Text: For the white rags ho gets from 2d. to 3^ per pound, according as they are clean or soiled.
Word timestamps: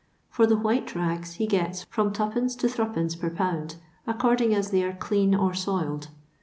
For 0.31 0.47
the 0.47 0.57
white 0.57 0.95
rags 0.95 1.37
ho 1.37 1.45
gets 1.45 1.83
from 1.83 2.11
2d. 2.11 2.57
to 2.57 2.65
3^ 2.65 3.19
per 3.19 3.29
pound, 3.29 3.75
according 4.07 4.51
as 4.55 4.71
they 4.71 4.83
are 4.83 4.95
clean 4.95 5.35
or 5.35 5.53
soiled. 5.53 6.07